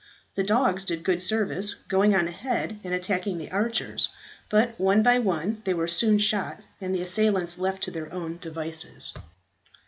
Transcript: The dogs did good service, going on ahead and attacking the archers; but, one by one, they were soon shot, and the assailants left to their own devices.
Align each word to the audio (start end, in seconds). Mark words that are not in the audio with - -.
The 0.33 0.43
dogs 0.43 0.83
did 0.83 1.03
good 1.03 1.21
service, 1.21 1.75
going 1.87 2.15
on 2.15 2.27
ahead 2.27 2.79
and 2.83 2.91
attacking 2.91 3.37
the 3.37 3.51
archers; 3.51 4.09
but, 4.49 4.73
one 4.79 5.03
by 5.03 5.19
one, 5.19 5.61
they 5.63 5.75
were 5.75 5.87
soon 5.87 6.17
shot, 6.17 6.59
and 6.81 6.95
the 6.95 7.03
assailants 7.03 7.59
left 7.59 7.83
to 7.83 7.91
their 7.91 8.11
own 8.11 8.37
devices. 8.41 9.13